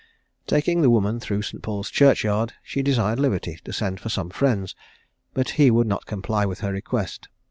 [0.47, 1.61] "Taking the woman through St.
[1.61, 4.75] Paul's churchyard, she desired liberty to send for some friends,
[5.35, 7.27] but he would not comply with her request.